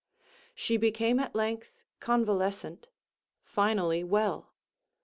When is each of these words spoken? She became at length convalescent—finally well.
She 0.55 0.77
became 0.77 1.19
at 1.19 1.35
length 1.35 1.69
convalescent—finally 1.99 4.03
well. 4.03 4.51